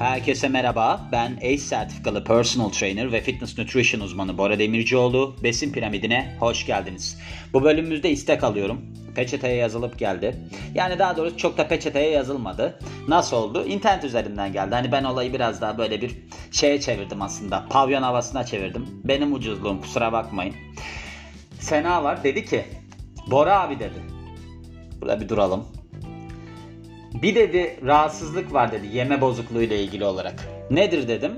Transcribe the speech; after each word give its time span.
Herkese 0.00 0.48
merhaba. 0.48 1.08
Ben 1.12 1.36
ACE 1.36 1.58
sertifikalı 1.58 2.24
personal 2.24 2.68
trainer 2.68 3.12
ve 3.12 3.20
fitness 3.20 3.58
nutrition 3.58 4.00
uzmanı 4.00 4.38
Bora 4.38 4.58
Demircioğlu. 4.58 5.36
Besin 5.42 5.72
piramidine 5.72 6.36
hoş 6.38 6.66
geldiniz. 6.66 7.18
Bu 7.52 7.64
bölümümüzde 7.64 8.10
istek 8.10 8.44
alıyorum. 8.44 8.80
Peçeteye 9.14 9.54
yazılıp 9.54 9.98
geldi. 9.98 10.36
Yani 10.74 10.98
daha 10.98 11.16
doğrusu 11.16 11.36
çok 11.36 11.58
da 11.58 11.68
peçeteye 11.68 12.10
yazılmadı. 12.10 12.78
Nasıl 13.08 13.36
oldu? 13.36 13.64
İnternet 13.66 14.04
üzerinden 14.04 14.52
geldi. 14.52 14.74
Hani 14.74 14.92
ben 14.92 15.04
olayı 15.04 15.32
biraz 15.32 15.60
daha 15.60 15.78
böyle 15.78 16.02
bir 16.02 16.16
şeye 16.50 16.80
çevirdim 16.80 17.22
aslında. 17.22 17.66
Pavyon 17.70 18.02
havasına 18.02 18.44
çevirdim. 18.44 18.86
Benim 19.04 19.32
ucuzluğum 19.32 19.80
kusura 19.80 20.12
bakmayın. 20.12 20.54
Sena 21.58 22.04
var 22.04 22.24
dedi 22.24 22.44
ki 22.44 22.64
Bora 23.30 23.60
abi 23.60 23.78
dedi. 23.78 24.02
Burada 25.00 25.20
bir 25.20 25.28
duralım. 25.28 25.79
Bir 27.14 27.34
dedi 27.34 27.76
rahatsızlık 27.86 28.52
var 28.52 28.72
dedi 28.72 28.96
yeme 28.96 29.20
bozukluğu 29.20 29.62
ile 29.62 29.82
ilgili 29.82 30.04
olarak. 30.04 30.34
Nedir 30.70 31.08
dedim. 31.08 31.32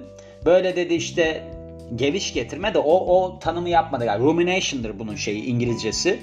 Böyle 0.45 0.77
dedi 0.77 0.95
işte 0.95 1.52
geviş 1.97 2.35
getirme 2.35 2.75
de 2.75 2.79
o 2.79 2.93
o 2.93 3.39
tanımı 3.39 3.69
yapmadı 3.69 4.05
galiba. 4.05 4.25
Rumination'dır 4.25 4.99
bunun 4.99 5.17
şeyi 5.17 5.45
İngilizcesi. 5.45 6.21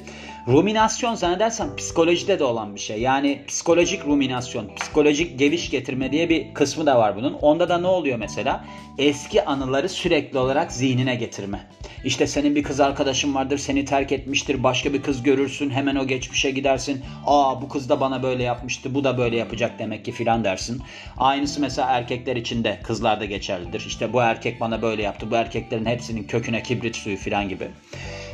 Ruminasyon 0.48 1.16
zannedersem 1.16 1.76
psikolojide 1.76 2.40
de 2.40 2.44
olan 2.44 2.76
bir 2.76 2.80
şey. 2.80 3.02
Yani 3.02 3.42
psikolojik 3.48 4.06
ruminasyon, 4.06 4.76
psikolojik 4.76 5.40
geviş 5.40 5.70
getirme 5.70 6.12
diye 6.12 6.30
bir 6.30 6.54
kısmı 6.54 6.86
da 6.86 7.00
var 7.00 7.16
bunun. 7.16 7.34
Onda 7.34 7.70
da 7.70 7.78
ne 7.78 7.88
oluyor 7.88 8.18
mesela? 8.18 8.66
Eski 8.98 9.46
anıları 9.46 9.90
sürekli 9.90 10.40
olarak 10.40 10.72
zihnine 10.72 11.16
getirme. 11.16 11.68
İşte 12.04 12.28
senin 12.28 12.56
bir 12.56 12.64
kız 12.64 12.80
arkadaşın 12.80 13.36
vardır, 13.36 13.58
seni 13.58 13.86
terk 13.86 14.12
etmiştir, 14.12 14.64
başka 14.64 14.94
bir 14.94 15.02
kız 15.02 15.24
görürsün, 15.24 15.70
hemen 15.70 15.96
o 15.96 16.08
geçmişe 16.08 16.52
gidersin. 16.52 17.02
Aa 17.26 17.62
bu 17.62 17.70
kız 17.70 17.90
da 17.90 18.02
bana 18.02 18.24
böyle 18.24 18.44
yapmıştı, 18.44 18.96
bu 18.96 19.04
da 19.04 19.18
böyle 19.18 19.38
yapacak 19.38 19.80
demek 19.80 20.06
ki 20.06 20.12
filan 20.12 20.44
dersin. 20.44 20.82
Aynısı 21.18 21.62
mesela 21.62 21.88
erkekler 21.88 22.36
için 22.36 22.64
de 22.64 22.80
kızlarda 22.84 23.26
geçerlidir. 23.26 23.86
İşte 23.88 24.14
bu 24.14 24.22
erkek 24.22 24.62
bana 24.62 24.82
böyle 24.82 25.02
yaptı, 25.02 25.32
bu 25.32 25.36
erkeklerin 25.60 25.86
hepsinin 25.86 26.24
köküne 26.24 26.64
kibrit 26.64 26.96
suyu 26.96 27.18
filan 27.18 27.50
gibi. 27.50 27.68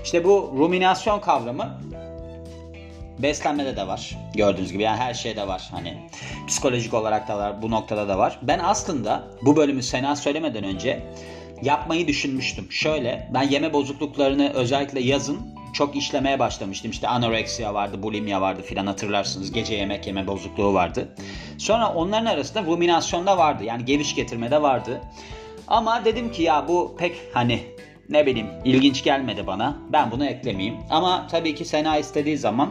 İşte 0.04 0.24
bu 0.24 0.54
ruminasyon 0.58 1.20
kavramı 1.20 1.82
beslenmede 3.20 3.76
de 3.76 3.88
var. 3.88 4.18
Gördüğünüz 4.36 4.72
gibi 4.72 4.84
yani 4.84 4.98
her 4.98 5.14
şeyde 5.14 5.48
var. 5.48 5.68
Hani 5.72 5.98
psikolojik 6.48 6.94
olarak 6.94 7.28
da 7.28 7.38
var, 7.38 7.62
bu 7.62 7.72
noktada 7.72 8.08
da 8.08 8.18
var. 8.18 8.40
Ben 8.42 8.60
aslında 8.60 9.24
bu 9.42 9.56
bölümü 9.56 9.84
Sena 9.84 10.16
söylemeden 10.16 10.64
önce 10.64 11.04
yapmayı 11.62 12.08
düşünmüştüm. 12.08 12.68
Şöyle 12.72 13.30
ben 13.34 13.44
yeme 13.44 13.74
bozukluklarını 13.74 14.54
özellikle 14.54 15.00
yazın 15.00 15.56
çok 15.74 15.96
işlemeye 15.96 16.40
başlamıştım. 16.40 16.92
İşte 16.92 17.08
anoreksiya 17.08 17.74
vardı, 17.74 18.04
bulimya 18.04 18.42
vardı 18.42 18.62
filan 18.62 18.88
hatırlarsınız. 18.88 19.52
Gece 19.52 19.76
yemek 19.76 20.08
yeme 20.08 20.28
bozukluğu 20.28 20.74
vardı. 20.74 21.16
Sonra 21.58 21.94
onların 21.94 22.26
arasında 22.26 22.64
ruminasyonda 22.64 23.38
vardı. 23.38 23.64
Yani 23.64 23.86
geviş 23.86 24.16
getirmede 24.16 24.62
vardı. 24.62 25.02
Ama 25.68 26.06
dedim 26.06 26.32
ki 26.32 26.44
ya 26.44 26.68
bu 26.68 26.96
pek 27.00 27.16
hani 27.34 27.60
ne 28.10 28.26
bileyim 28.26 28.48
ilginç 28.66 29.04
gelmedi 29.04 29.48
bana. 29.48 29.78
Ben 29.94 30.12
bunu 30.12 30.26
eklemeyeyim. 30.26 30.78
Ama 30.90 31.28
tabii 31.32 31.56
ki 31.56 31.66
Sena 31.66 31.98
istediği 31.98 32.38
zaman 32.38 32.70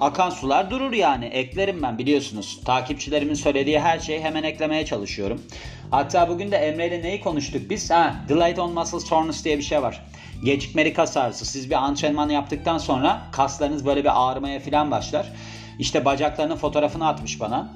akan 0.00 0.30
sular 0.30 0.70
durur 0.70 0.92
yani. 0.92 1.24
Eklerim 1.24 1.82
ben 1.82 1.98
biliyorsunuz. 1.98 2.60
Takipçilerimin 2.64 3.34
söylediği 3.34 3.80
her 3.80 3.98
şeyi 3.98 4.20
hemen 4.20 4.42
eklemeye 4.42 4.86
çalışıyorum. 4.86 5.42
Hatta 5.90 6.28
bugün 6.28 6.52
de 6.52 6.56
Emre 6.56 6.88
ile 6.88 7.02
neyi 7.02 7.20
konuştuk 7.20 7.70
biz? 7.70 7.90
Ha, 7.90 8.14
Delayed 8.28 8.56
on 8.56 8.72
Muscle 8.72 9.00
Soreness 9.00 9.44
diye 9.44 9.58
bir 9.58 9.62
şey 9.62 9.82
var. 9.82 10.04
Gecikmeli 10.44 10.92
kas 10.92 11.16
ağrısı. 11.16 11.46
Siz 11.46 11.70
bir 11.70 11.74
antrenman 11.74 12.28
yaptıktan 12.28 12.78
sonra 12.78 13.22
kaslarınız 13.32 13.86
böyle 13.86 14.04
bir 14.04 14.30
ağrımaya 14.30 14.60
falan 14.60 14.90
başlar. 14.90 15.32
İşte 15.78 16.04
bacaklarının 16.04 16.56
fotoğrafını 16.56 17.08
atmış 17.08 17.40
bana. 17.40 17.74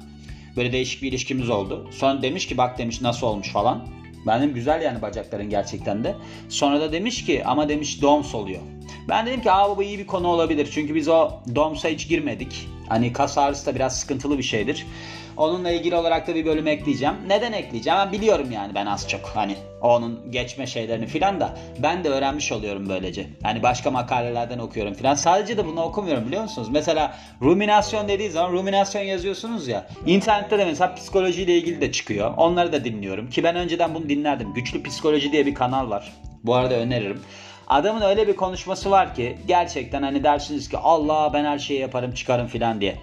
Böyle 0.57 0.71
değişik 0.71 1.01
bir 1.01 1.07
ilişkimiz 1.07 1.49
oldu. 1.49 1.89
Sonra 1.91 2.21
demiş 2.21 2.47
ki 2.47 2.57
bak 2.57 2.77
demiş 2.77 3.01
nasıl 3.01 3.27
olmuş 3.27 3.49
falan. 3.49 3.98
Benim 4.27 4.53
güzel 4.53 4.81
yani 4.81 5.01
bacakların 5.01 5.49
gerçekten 5.49 6.03
de. 6.03 6.15
Sonra 6.49 6.81
da 6.81 6.91
demiş 6.91 7.25
ki 7.25 7.45
ama 7.45 7.69
demiş 7.69 8.01
DOMS 8.01 8.35
oluyor. 8.35 8.61
Ben 9.09 9.25
dedim 9.25 9.41
ki 9.41 9.51
aa 9.51 9.77
bu 9.77 9.83
iyi 9.83 9.99
bir 9.99 10.07
konu 10.07 10.27
olabilir. 10.27 10.69
Çünkü 10.71 10.95
biz 10.95 11.07
o 11.07 11.31
DOMS'a 11.55 11.87
hiç 11.87 12.07
girmedik. 12.07 12.67
Hani 12.89 13.13
kas 13.13 13.37
ağrısı 13.37 13.65
da 13.65 13.75
biraz 13.75 13.99
sıkıntılı 13.99 14.37
bir 14.37 14.43
şeydir. 14.43 14.85
Onunla 15.39 15.71
ilgili 15.71 15.95
olarak 15.95 16.27
da 16.27 16.35
bir 16.35 16.45
bölüm 16.45 16.67
ekleyeceğim. 16.67 17.15
Neden 17.27 17.51
ekleyeceğim? 17.51 17.99
Ben 17.99 18.11
biliyorum 18.11 18.51
yani 18.51 18.75
ben 18.75 18.85
az 18.85 19.07
çok 19.07 19.21
hani 19.25 19.55
onun 19.81 20.31
geçme 20.31 20.67
şeylerini 20.67 21.07
filan 21.07 21.39
da 21.39 21.57
ben 21.83 22.03
de 22.03 22.09
öğrenmiş 22.09 22.51
oluyorum 22.51 22.89
böylece. 22.89 23.27
Yani 23.43 23.63
başka 23.63 23.91
makalelerden 23.91 24.59
okuyorum 24.59 24.93
filan. 24.93 25.15
Sadece 25.15 25.57
de 25.57 25.65
bunu 25.65 25.81
okumuyorum 25.81 26.27
biliyor 26.27 26.41
musunuz? 26.41 26.67
Mesela 26.71 27.17
ruminasyon 27.41 28.07
dediği 28.07 28.29
zaman 28.29 28.51
ruminasyon 28.51 29.01
yazıyorsunuz 29.01 29.67
ya. 29.67 29.87
İnternette 30.05 30.59
de 30.59 30.65
mesela 30.65 30.95
psikolojiyle 30.95 31.57
ilgili 31.57 31.81
de 31.81 31.91
çıkıyor. 31.91 32.33
Onları 32.37 32.73
da 32.73 32.83
dinliyorum. 32.83 33.29
Ki 33.29 33.43
ben 33.43 33.55
önceden 33.55 33.95
bunu 33.95 34.09
dinlerdim. 34.09 34.53
Güçlü 34.53 34.83
Psikoloji 34.83 35.31
diye 35.31 35.45
bir 35.45 35.55
kanal 35.55 35.89
var. 35.89 36.13
Bu 36.43 36.55
arada 36.55 36.75
öneririm. 36.75 37.21
Adamın 37.69 38.01
öyle 38.01 38.27
bir 38.27 38.35
konuşması 38.35 38.91
var 38.91 39.15
ki 39.15 39.37
gerçekten 39.47 40.01
hani 40.01 40.23
dersiniz 40.23 40.69
ki 40.69 40.77
Allah 40.77 41.33
ben 41.33 41.45
her 41.45 41.59
şeyi 41.59 41.79
yaparım 41.79 42.13
çıkarım 42.13 42.47
filan 42.47 42.81
diye. 42.81 42.95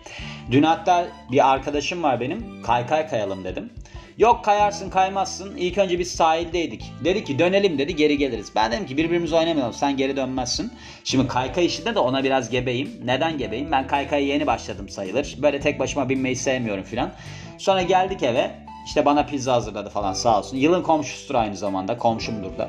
Dün 0.50 0.62
hatta 0.62 1.06
bir 1.32 1.52
arkadaşım 1.52 2.02
var 2.02 2.20
benim 2.20 2.62
kaykay 2.62 3.08
kayalım 3.08 3.44
dedim. 3.44 3.70
Yok 4.18 4.44
kayarsın 4.44 4.90
kaymazsın. 4.90 5.56
İlk 5.56 5.78
önce 5.78 5.98
biz 5.98 6.12
sahildeydik. 6.12 6.92
Dedi 7.04 7.24
ki 7.24 7.38
dönelim 7.38 7.78
dedi 7.78 7.96
geri 7.96 8.18
geliriz. 8.18 8.52
Ben 8.54 8.72
dedim 8.72 8.86
ki 8.86 8.96
birbirimizi 8.96 9.34
oynamayalım 9.34 9.74
sen 9.74 9.96
geri 9.96 10.16
dönmezsin. 10.16 10.72
Şimdi 11.04 11.28
kaykay 11.28 11.66
işinde 11.66 11.94
de 11.94 11.98
ona 11.98 12.24
biraz 12.24 12.50
gebeyim. 12.50 13.00
Neden 13.04 13.38
gebeyim? 13.38 13.72
Ben 13.72 13.86
kaykaya 13.86 14.26
yeni 14.26 14.46
başladım 14.46 14.88
sayılır. 14.88 15.36
Böyle 15.42 15.60
tek 15.60 15.78
başıma 15.78 16.08
binmeyi 16.08 16.36
sevmiyorum 16.36 16.84
filan. 16.84 17.12
Sonra 17.58 17.82
geldik 17.82 18.22
eve. 18.22 18.50
İşte 18.86 19.04
bana 19.04 19.26
pizza 19.26 19.52
hazırladı 19.52 19.90
falan 19.90 20.12
sağ 20.12 20.38
olsun. 20.38 20.56
Yılın 20.56 20.82
komşusudur 20.82 21.34
aynı 21.34 21.56
zamanda. 21.56 21.98
Komşumdur 21.98 22.58
da. 22.58 22.68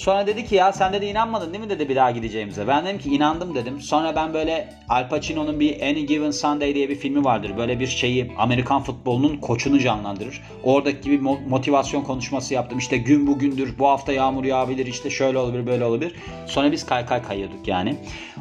Sonra 0.00 0.26
dedi 0.26 0.44
ki 0.44 0.54
ya 0.54 0.72
sen 0.72 0.92
de 0.92 1.10
inanmadın 1.10 1.52
değil 1.52 1.64
mi 1.64 1.70
dedi 1.70 1.88
bir 1.88 1.96
daha 1.96 2.10
gideceğimize. 2.10 2.68
Ben 2.68 2.86
dedim 2.86 2.98
ki 2.98 3.10
inandım 3.10 3.54
dedim. 3.54 3.80
Sonra 3.80 4.16
ben 4.16 4.34
böyle 4.34 4.68
Al 4.88 5.08
Pacino'nun 5.08 5.60
bir 5.60 5.82
Any 5.82 6.06
Given 6.06 6.30
Sunday 6.30 6.74
diye 6.74 6.88
bir 6.88 6.94
filmi 6.94 7.24
vardır. 7.24 7.56
Böyle 7.56 7.80
bir 7.80 7.86
şeyi 7.86 8.32
Amerikan 8.38 8.82
futbolunun 8.82 9.36
koçunu 9.36 9.78
canlandırır. 9.78 10.42
Oradaki 10.64 11.00
gibi 11.00 11.18
motivasyon 11.48 12.02
konuşması 12.02 12.54
yaptım. 12.54 12.78
İşte 12.78 12.96
gün 12.96 13.26
bugündür 13.26 13.78
bu 13.78 13.88
hafta 13.88 14.12
yağmur 14.12 14.44
yağabilir 14.44 14.86
işte 14.86 15.10
şöyle 15.10 15.38
olabilir 15.38 15.66
böyle 15.66 15.84
olabilir. 15.84 16.14
Sonra 16.46 16.72
biz 16.72 16.86
kay 16.86 17.06
kay 17.06 17.22
kayıyorduk 17.22 17.68
yani. 17.68 17.96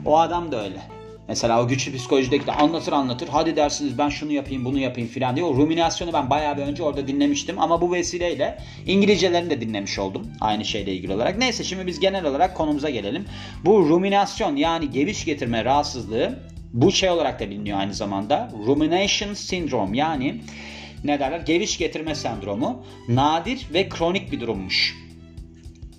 O 0.06 0.20
adam 0.20 0.52
da 0.52 0.64
öyle. 0.64 0.99
Mesela 1.29 1.63
o 1.63 1.67
güçlü 1.67 1.97
psikolojideki 1.97 2.47
de 2.47 2.51
anlatır 2.51 2.91
anlatır. 2.91 3.28
Hadi 3.28 3.56
dersiniz 3.56 3.97
ben 3.97 4.09
şunu 4.09 4.31
yapayım 4.31 4.66
bunu 4.66 4.79
yapayım 4.79 5.09
filan 5.09 5.35
diye. 5.35 5.45
O 5.45 5.56
ruminasyonu 5.56 6.13
ben 6.13 6.29
bayağı 6.29 6.57
bir 6.57 6.62
önce 6.62 6.84
orada 6.84 7.07
dinlemiştim. 7.07 7.59
Ama 7.59 7.81
bu 7.81 7.94
vesileyle 7.94 8.57
İngilizcelerini 8.85 9.50
de 9.50 9.62
dinlemiş 9.62 10.00
oldum. 10.00 10.28
Aynı 10.41 10.66
şeyle 10.66 10.94
ilgili 10.94 11.13
olarak. 11.13 11.38
Neyse 11.38 11.63
şimdi 11.63 11.88
biz 11.88 12.00
genel 12.00 12.25
olarak 12.25 12.57
konumuza 12.57 12.90
gelelim. 12.90 13.25
Bu 13.66 13.90
ruminasyon 13.90 14.56
yani 14.56 14.91
geviş 14.91 15.25
getirme 15.25 15.66
rahatsızlığı 15.66 16.40
bu 16.73 16.91
şey 16.91 17.09
olarak 17.09 17.40
da 17.40 17.50
biliniyor 17.50 17.79
aynı 17.79 17.94
zamanda. 17.94 18.51
Rumination 18.66 19.34
syndrome 19.34 19.97
yani 19.97 20.41
ne 21.03 21.19
derler? 21.19 21.40
Geviş 21.40 21.78
getirme 21.78 22.16
sendromu 22.16 22.85
nadir 23.07 23.67
ve 23.73 23.90
kronik 23.90 24.31
bir 24.31 24.40
durummuş 24.40 25.09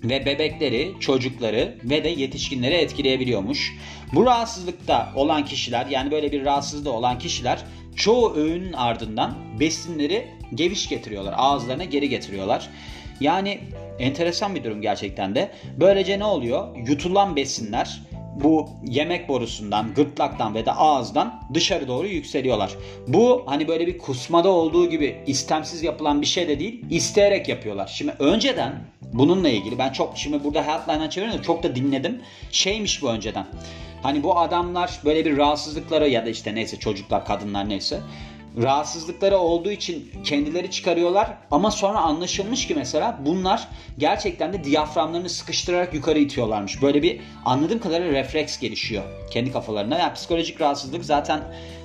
ve 0.03 0.25
bebekleri, 0.25 0.93
çocukları 0.99 1.77
ve 1.83 2.03
de 2.03 2.09
yetişkinleri 2.09 2.73
etkileyebiliyormuş. 2.73 3.73
Bu 4.13 4.25
rahatsızlıkta 4.25 5.13
olan 5.15 5.45
kişiler 5.45 5.85
yani 5.85 6.11
böyle 6.11 6.31
bir 6.31 6.45
rahatsızlığı 6.45 6.91
olan 6.91 7.19
kişiler 7.19 7.65
çoğu 7.95 8.35
öğünün 8.35 8.73
ardından 8.73 9.37
besinleri 9.59 10.27
geviş 10.55 10.89
getiriyorlar. 10.89 11.33
Ağızlarına 11.37 11.83
geri 11.83 12.09
getiriyorlar. 12.09 12.69
Yani 13.19 13.59
enteresan 13.99 14.55
bir 14.55 14.63
durum 14.63 14.81
gerçekten 14.81 15.35
de. 15.35 15.51
Böylece 15.79 16.19
ne 16.19 16.25
oluyor? 16.25 16.77
Yutulan 16.87 17.35
besinler 17.35 18.01
bu 18.35 18.69
yemek 18.83 19.29
borusundan, 19.29 19.93
gırtlaktan 19.93 20.55
ve 20.55 20.65
de 20.65 20.71
ağızdan 20.71 21.41
dışarı 21.53 21.87
doğru 21.87 22.07
yükseliyorlar. 22.07 22.71
Bu 23.07 23.43
hani 23.45 23.67
böyle 23.67 23.87
bir 23.87 23.97
kusmada 23.97 24.49
olduğu 24.49 24.89
gibi 24.89 25.23
istemsiz 25.27 25.83
yapılan 25.83 26.21
bir 26.21 26.25
şey 26.25 26.47
de 26.47 26.59
değil, 26.59 26.85
isteyerek 26.89 27.49
yapıyorlar. 27.49 27.87
Şimdi 27.87 28.13
önceden 28.19 28.73
bununla 29.13 29.49
ilgili 29.49 29.77
ben 29.77 29.91
çok 29.91 30.17
şimdi 30.17 30.43
burada 30.43 30.63
Healthline'dan 30.63 31.09
çeviriyorum 31.09 31.41
çok 31.41 31.63
da 31.63 31.75
dinledim. 31.75 32.21
Şeymiş 32.51 33.01
bu 33.01 33.09
önceden. 33.09 33.45
Hani 34.03 34.23
bu 34.23 34.39
adamlar 34.39 34.99
böyle 35.05 35.25
bir 35.25 35.37
rahatsızlıkları 35.37 36.09
ya 36.09 36.25
da 36.25 36.29
işte 36.29 36.55
neyse 36.55 36.79
çocuklar, 36.79 37.25
kadınlar 37.25 37.69
neyse 37.69 37.99
rahatsızlıkları 38.57 39.37
olduğu 39.37 39.71
için 39.71 40.11
kendileri 40.23 40.71
çıkarıyorlar 40.71 41.37
ama 41.51 41.71
sonra 41.71 41.99
anlaşılmış 41.99 42.67
ki 42.67 42.75
mesela 42.75 43.19
bunlar 43.25 43.67
gerçekten 43.97 44.53
de 44.53 44.63
diyaframlarını 44.63 45.29
sıkıştırarak 45.29 45.93
yukarı 45.93 46.19
itiyorlarmış. 46.19 46.81
Böyle 46.81 47.03
bir 47.03 47.21
anladığım 47.45 47.79
kadarıyla 47.79 48.11
refleks 48.11 48.59
gelişiyor 48.59 49.03
kendi 49.31 49.51
kafalarına. 49.51 49.99
Yani 49.99 50.13
psikolojik 50.13 50.61
rahatsızlık 50.61 51.05
zaten 51.05 51.41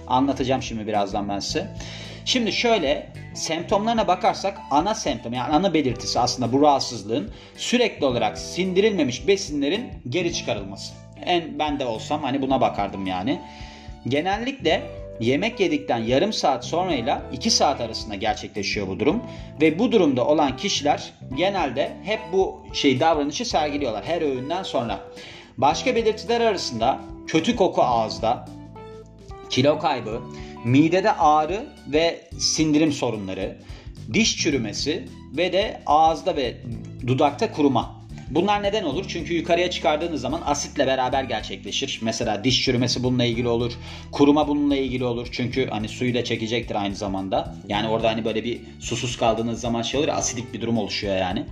anlatacağım 0.07 0.63
şimdi 0.63 0.87
birazdan 0.87 1.29
ben 1.29 1.39
size. 1.39 1.77
Şimdi 2.25 2.53
şöyle 2.53 3.13
semptomlarına 3.35 4.09
bakarsak 4.09 4.59
ana 4.71 4.95
semptom 4.95 5.33
yani 5.33 5.55
ana 5.55 5.75
belirtisi 5.75 6.21
aslında 6.21 6.53
bu 6.53 6.63
rahatsızlığın 6.63 7.31
sürekli 7.57 8.07
olarak 8.07 8.39
sindirilmemiş 8.39 9.29
besinlerin 9.29 9.89
geri 10.09 10.35
çıkarılması. 10.35 10.93
En 11.25 11.59
ben 11.59 11.81
de 11.81 11.87
olsam 11.87 12.23
hani 12.23 12.43
buna 12.43 12.61
bakardım 12.61 13.07
yani. 13.07 13.41
Genellikle 14.09 14.83
yemek 15.21 15.61
yedikten 15.61 15.99
yarım 15.99 16.33
saat 16.33 16.65
sonrayla 16.65 17.23
2 17.33 17.51
saat 17.51 17.81
arasında 17.81 18.15
gerçekleşiyor 18.15 18.89
bu 18.89 19.01
durum. 19.01 19.23
Ve 19.61 19.79
bu 19.79 19.93
durumda 19.93 20.27
olan 20.27 20.57
kişiler 20.57 21.13
genelde 21.37 21.97
hep 22.05 22.21
bu 22.33 22.67
şey 22.73 23.01
davranışı 23.01 23.45
sergiliyorlar 23.45 24.05
her 24.05 24.23
öğünden 24.23 24.63
sonra. 24.63 25.01
Başka 25.59 25.97
belirtiler 25.97 26.41
arasında 26.41 27.01
kötü 27.27 27.57
koku 27.57 27.83
ağızda, 27.83 28.49
kilo 29.51 29.79
kaybı, 29.79 30.23
midede 30.65 31.13
ağrı 31.13 31.67
ve 31.93 32.21
sindirim 32.39 32.93
sorunları, 32.93 33.57
diş 34.13 34.37
çürümesi 34.37 35.09
ve 35.37 35.53
de 35.53 35.81
ağızda 35.87 36.37
ve 36.37 36.57
dudakta 37.07 37.53
kuruma. 37.53 38.06
Bunlar 38.31 38.63
neden 38.63 38.85
olur? 38.85 39.05
Çünkü 39.09 39.35
yukarıya 39.35 39.71
çıkardığınız 39.71 40.21
zaman 40.21 40.43
asitle 40.47 40.87
beraber 40.87 41.25
gerçekleşir. 41.25 41.99
Mesela 42.03 42.45
diş 42.45 42.65
çürümesi 42.65 43.03
bununla 43.03 43.25
ilgili 43.25 43.49
olur. 43.49 43.73
Kuruma 44.13 44.49
bununla 44.49 44.77
ilgili 44.77 45.05
olur. 45.05 45.29
Çünkü 45.33 45.69
hani 45.71 45.89
suyu 45.89 46.15
da 46.15 46.25
çekecektir 46.25 46.75
aynı 46.75 46.95
zamanda. 46.95 47.55
Yani 47.69 47.89
orada 47.89 48.09
hani 48.09 48.25
böyle 48.25 48.45
bir 48.45 48.61
susuz 48.81 49.17
kaldığınız 49.17 49.61
zaman 49.61 49.83
şey 49.83 50.01
olur 50.01 50.09
asidik 50.09 50.55
bir 50.55 50.61
durum 50.61 50.79
oluşuyor 50.79 51.17
yani. 51.17 51.45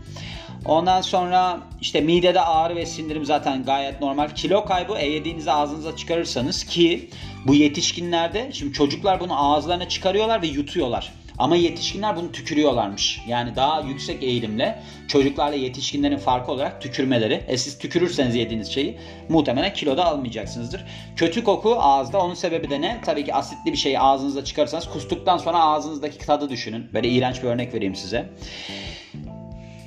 Ondan 0.64 1.00
sonra 1.00 1.60
işte 1.80 2.00
midede 2.00 2.40
ağrı 2.40 2.76
ve 2.76 2.86
sindirim 2.86 3.24
zaten 3.24 3.64
gayet 3.64 4.00
normal. 4.00 4.28
Kilo 4.28 4.64
kaybı 4.64 4.94
e 4.98 5.06
yediğinizi 5.10 5.52
ağzınıza 5.52 5.96
çıkarırsanız 5.96 6.64
ki 6.64 7.10
bu 7.46 7.54
yetişkinlerde 7.54 8.50
şimdi 8.52 8.72
çocuklar 8.72 9.20
bunu 9.20 9.40
ağızlarına 9.44 9.88
çıkarıyorlar 9.88 10.42
ve 10.42 10.46
yutuyorlar. 10.46 11.12
Ama 11.38 11.56
yetişkinler 11.56 12.16
bunu 12.16 12.32
tükürüyorlarmış. 12.32 13.20
Yani 13.28 13.56
daha 13.56 13.80
yüksek 13.80 14.22
eğilimle 14.22 14.82
çocuklarla 15.08 15.56
yetişkinlerin 15.56 16.16
farkı 16.16 16.52
olarak 16.52 16.82
tükürmeleri. 16.82 17.44
E 17.48 17.58
siz 17.58 17.78
tükürürseniz 17.78 18.34
yediğiniz 18.34 18.68
şeyi 18.72 18.98
muhtemelen 19.28 19.72
kiloda 19.72 20.04
almayacaksınızdır. 20.04 20.84
Kötü 21.16 21.44
koku 21.44 21.74
ağızda. 21.74 22.18
Onun 22.18 22.34
sebebi 22.34 22.70
de 22.70 22.80
ne? 22.80 23.00
Tabii 23.04 23.24
ki 23.24 23.34
asitli 23.34 23.72
bir 23.72 23.76
şeyi 23.76 24.00
ağzınıza 24.00 24.44
çıkarırsanız 24.44 24.88
kustuktan 24.88 25.38
sonra 25.38 25.58
ağzınızdaki 25.58 26.18
tadı 26.18 26.50
düşünün. 26.50 26.88
Böyle 26.92 27.08
iğrenç 27.08 27.42
bir 27.42 27.48
örnek 27.48 27.74
vereyim 27.74 27.94
size. 27.94 28.28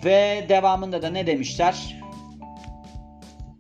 Ve 0.06 0.46
devamında 0.50 1.02
da 1.02 1.10
ne 1.10 1.28
demişler? 1.28 1.76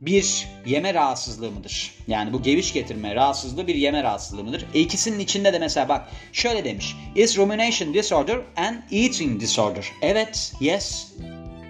Bir 0.01 0.47
yeme 0.65 0.93
rahatsızlığı 0.93 1.51
mıdır? 1.51 1.93
Yani 2.07 2.33
bu 2.33 2.41
geviş 2.41 2.73
getirme 2.73 3.15
rahatsızlığı 3.15 3.67
bir 3.67 3.75
yeme 3.75 4.03
rahatsızlığı 4.03 4.43
mıdır? 4.43 4.65
E 4.73 4.79
ikisinin 4.79 5.19
içinde 5.19 5.53
de 5.53 5.59
mesela 5.59 5.89
bak 5.89 6.09
şöyle 6.33 6.65
demiş. 6.65 6.95
Is 7.15 7.37
rumination 7.37 7.93
disorder 7.93 8.37
and 8.57 8.75
eating 8.91 9.41
disorder? 9.41 9.91
Evet, 10.01 10.53
yes. 10.59 11.07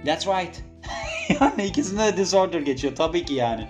That's 0.05 0.27
right. 0.27 0.63
yani 1.41 1.65
ikisinde 1.65 2.05
de 2.05 2.17
disorder 2.17 2.61
geçiyor 2.61 2.95
tabii 2.95 3.25
ki 3.25 3.33
yani. 3.33 3.67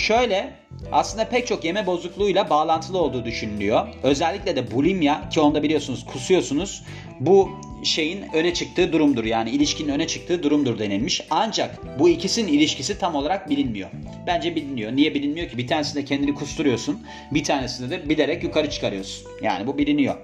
Şöyle 0.00 0.52
aslında 0.92 1.28
pek 1.28 1.46
çok 1.46 1.64
yeme 1.64 1.86
bozukluğuyla 1.86 2.50
bağlantılı 2.50 2.98
olduğu 2.98 3.24
düşünülüyor. 3.24 3.88
Özellikle 4.02 4.56
de 4.56 4.70
bulimya 4.70 5.28
ki 5.28 5.40
onda 5.40 5.62
biliyorsunuz 5.62 6.06
kusuyorsunuz. 6.06 6.82
Bu 7.20 7.50
şeyin 7.84 8.24
öne 8.34 8.54
çıktığı 8.54 8.92
durumdur. 8.92 9.24
Yani 9.24 9.50
ilişkinin 9.50 9.92
öne 9.92 10.06
çıktığı 10.06 10.42
durumdur 10.42 10.78
denilmiş. 10.78 11.20
Ancak 11.30 11.98
bu 11.98 12.08
ikisinin 12.08 12.52
ilişkisi 12.52 12.98
tam 12.98 13.14
olarak 13.14 13.50
bilinmiyor. 13.50 13.90
Bence 14.26 14.54
biliniyor. 14.54 14.96
Niye 14.96 15.14
bilinmiyor 15.14 15.48
ki? 15.48 15.58
Bir 15.58 15.66
tanesinde 15.66 16.04
kendini 16.04 16.34
kusturuyorsun. 16.34 17.06
Bir 17.30 17.44
tanesinde 17.44 17.90
de 17.90 18.08
bilerek 18.08 18.42
yukarı 18.42 18.70
çıkarıyorsun. 18.70 19.28
Yani 19.42 19.66
bu 19.66 19.78
biliniyor. 19.78 20.14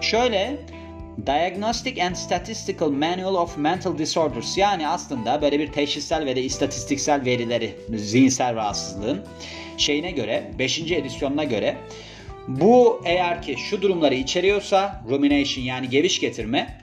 Şöyle 0.00 0.56
Diagnostic 1.24 2.02
and 2.02 2.14
Statistical 2.14 2.90
Manual 2.90 3.34
of 3.34 3.58
Mental 3.58 3.98
Disorders 3.98 4.58
yani 4.58 4.88
aslında 4.88 5.42
böyle 5.42 5.58
bir 5.58 5.72
teşhissel 5.72 6.26
ve 6.26 6.36
de 6.36 6.42
istatistiksel 6.42 7.24
verileri 7.24 7.76
zihinsel 7.94 8.54
rahatsızlığın 8.54 9.24
şeyine 9.76 10.10
göre 10.10 10.52
5. 10.58 10.78
edisyonuna 10.78 11.44
göre 11.44 11.76
bu 12.48 13.02
eğer 13.04 13.42
ki 13.42 13.56
şu 13.70 13.82
durumları 13.82 14.14
içeriyorsa 14.14 15.04
rumination 15.10 15.64
yani 15.64 15.88
geviş 15.88 16.20
getirme 16.20 16.80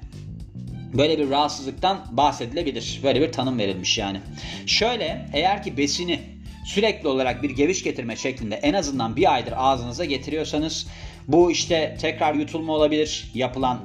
böyle 0.93 1.19
bir 1.19 1.29
rahatsızlıktan 1.29 2.05
bahsedilebilir. 2.11 2.99
Böyle 3.03 3.21
bir 3.21 3.31
tanım 3.31 3.59
verilmiş 3.59 3.97
yani. 3.97 4.19
Şöyle 4.65 5.25
eğer 5.33 5.63
ki 5.63 5.77
besini 5.77 6.19
sürekli 6.65 7.07
olarak 7.07 7.43
bir 7.43 7.49
geviş 7.49 7.83
getirme 7.83 8.15
şeklinde 8.15 8.55
en 8.55 8.73
azından 8.73 9.15
bir 9.15 9.33
aydır 9.33 9.53
ağzınıza 9.57 10.05
getiriyorsanız 10.05 10.87
bu 11.27 11.51
işte 11.51 11.97
tekrar 12.01 12.33
yutulma 12.33 12.73
olabilir 12.73 13.31
yapılan 13.33 13.79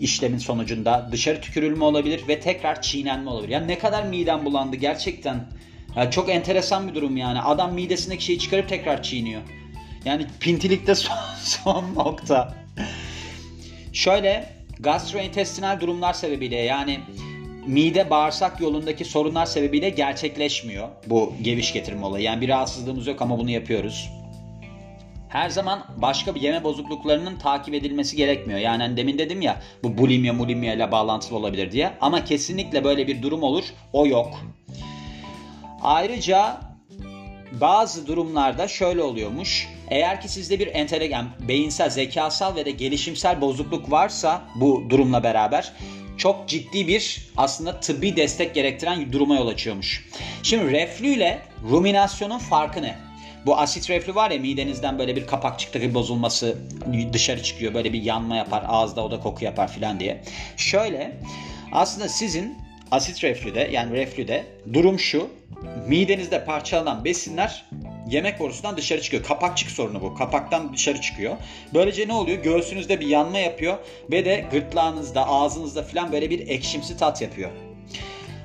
işlemin 0.00 0.38
sonucunda 0.38 1.08
dışarı 1.12 1.40
tükürülme 1.40 1.84
olabilir 1.84 2.28
ve 2.28 2.40
tekrar 2.40 2.82
çiğnenme 2.82 3.30
olabilir. 3.30 3.52
Yani 3.52 3.68
ne 3.68 3.78
kadar 3.78 4.02
midem 4.02 4.44
bulandı 4.44 4.76
gerçekten. 4.76 5.44
Yani 5.96 6.10
çok 6.10 6.28
enteresan 6.28 6.88
bir 6.88 6.94
durum 6.94 7.16
yani. 7.16 7.40
Adam 7.40 7.74
midesindeki 7.74 8.24
şeyi 8.24 8.38
çıkarıp 8.38 8.68
tekrar 8.68 9.02
çiğniyor. 9.02 9.42
Yani 10.04 10.26
pintilikte 10.40 10.94
son, 10.94 11.16
son 11.42 11.94
nokta. 11.94 12.54
Şöyle 13.92 14.48
gastrointestinal 14.80 15.80
durumlar 15.80 16.12
sebebiyle 16.12 16.56
yani 16.56 17.00
mide 17.66 18.10
bağırsak 18.10 18.60
yolundaki 18.60 19.04
sorunlar 19.04 19.46
sebebiyle 19.46 19.90
gerçekleşmiyor 19.90 20.88
bu 21.06 21.34
geviş 21.42 21.72
getirme 21.72 22.06
olayı. 22.06 22.24
Yani 22.24 22.40
bir 22.40 22.48
rahatsızlığımız 22.48 23.06
yok 23.06 23.22
ama 23.22 23.38
bunu 23.38 23.50
yapıyoruz. 23.50 24.10
Her 25.30 25.50
zaman 25.50 25.86
başka 25.96 26.34
bir 26.34 26.40
yeme 26.40 26.64
bozukluklarının 26.64 27.38
takip 27.38 27.74
edilmesi 27.74 28.16
gerekmiyor. 28.16 28.60
Yani 28.60 28.82
hani 28.82 28.96
demin 28.96 29.18
dedim 29.18 29.42
ya 29.42 29.60
bu 29.82 29.98
bulimya 29.98 30.32
mulimya 30.32 30.74
ile 30.74 30.92
bağlantılı 30.92 31.38
olabilir 31.38 31.72
diye. 31.72 31.92
Ama 32.00 32.24
kesinlikle 32.24 32.84
böyle 32.84 33.06
bir 33.06 33.22
durum 33.22 33.42
olur. 33.42 33.64
O 33.92 34.06
yok. 34.06 34.40
Ayrıca 35.82 36.60
bazı 37.52 38.06
durumlarda 38.06 38.68
şöyle 38.68 39.02
oluyormuş. 39.02 39.68
Eğer 39.88 40.20
ki 40.20 40.28
sizde 40.28 40.58
bir 40.58 40.66
entelek, 40.66 41.10
yani 41.10 41.28
beyinsel, 41.48 41.90
zekasal 41.90 42.56
ve 42.56 42.64
de 42.64 42.70
gelişimsel 42.70 43.40
bozukluk 43.40 43.90
varsa 43.90 44.42
bu 44.54 44.84
durumla 44.90 45.22
beraber 45.22 45.72
çok 46.16 46.48
ciddi 46.48 46.88
bir 46.88 47.30
aslında 47.36 47.80
tıbbi 47.80 48.16
destek 48.16 48.54
gerektiren 48.54 49.12
duruma 49.12 49.34
yol 49.34 49.48
açıyormuş. 49.48 50.08
Şimdi 50.42 50.72
reflü 50.72 51.06
ile 51.06 51.42
ruminasyonun 51.70 52.38
farkı 52.38 52.82
ne? 52.82 53.09
Bu 53.46 53.58
asit 53.58 53.90
reflü 53.90 54.14
var 54.14 54.30
ya 54.30 54.38
midenizden 54.38 54.98
böyle 54.98 55.16
bir 55.16 55.26
kapakçıkta 55.26 55.80
bir 55.80 55.94
bozulması 55.94 56.58
dışarı 57.12 57.42
çıkıyor. 57.42 57.74
Böyle 57.74 57.92
bir 57.92 58.02
yanma 58.02 58.36
yapar 58.36 58.64
ağızda 58.66 59.04
o 59.04 59.10
da 59.10 59.20
koku 59.20 59.44
yapar 59.44 59.72
filan 59.72 60.00
diye. 60.00 60.22
Şöyle 60.56 61.16
aslında 61.72 62.08
sizin 62.08 62.58
asit 62.90 63.24
reflüde 63.24 63.68
yani 63.72 63.92
reflüde 63.92 64.44
durum 64.72 64.98
şu. 64.98 65.28
Midenizde 65.88 66.44
parçalanan 66.44 67.04
besinler 67.04 67.66
yemek 68.10 68.40
borusundan 68.40 68.76
dışarı 68.76 69.02
çıkıyor. 69.02 69.24
Kapakçık 69.24 69.70
sorunu 69.70 70.02
bu. 70.02 70.14
Kapaktan 70.14 70.72
dışarı 70.72 71.00
çıkıyor. 71.00 71.36
Böylece 71.74 72.08
ne 72.08 72.12
oluyor? 72.12 72.42
Göğsünüzde 72.42 73.00
bir 73.00 73.06
yanma 73.06 73.38
yapıyor 73.38 73.78
ve 74.10 74.24
de 74.24 74.44
gırtlağınızda, 74.52 75.28
ağzınızda 75.28 75.82
falan 75.82 76.12
böyle 76.12 76.30
bir 76.30 76.48
ekşimsi 76.48 76.96
tat 76.96 77.22
yapıyor. 77.22 77.50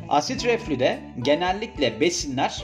Asit 0.10 0.46
reflüde 0.46 1.00
genellikle 1.22 2.00
besinler 2.00 2.64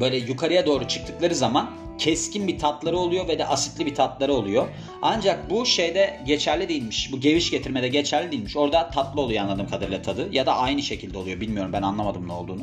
böyle 0.00 0.16
yukarıya 0.16 0.66
doğru 0.66 0.88
çıktıkları 0.88 1.34
zaman 1.34 1.70
keskin 1.98 2.48
bir 2.48 2.58
tatları 2.58 2.98
oluyor 2.98 3.28
ve 3.28 3.38
de 3.38 3.46
asitli 3.46 3.86
bir 3.86 3.94
tatları 3.94 4.34
oluyor. 4.34 4.68
Ancak 5.02 5.50
bu 5.50 5.66
şeyde 5.66 6.20
geçerli 6.26 6.68
değilmiş. 6.68 7.12
Bu 7.12 7.20
geviş 7.20 7.50
getirmede 7.50 7.88
geçerli 7.88 8.32
değilmiş. 8.32 8.56
Orada 8.56 8.90
tatlı 8.90 9.20
oluyor 9.20 9.44
anladığım 9.44 9.68
kadarıyla 9.68 10.02
tadı. 10.02 10.28
Ya 10.32 10.46
da 10.46 10.56
aynı 10.56 10.82
şekilde 10.82 11.18
oluyor. 11.18 11.40
Bilmiyorum 11.40 11.72
ben 11.72 11.82
anlamadım 11.82 12.28
ne 12.28 12.32
olduğunu. 12.32 12.62